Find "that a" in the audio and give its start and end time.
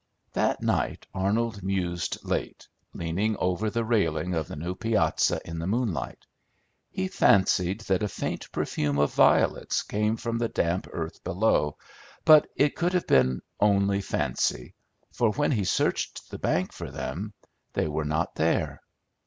7.81-8.07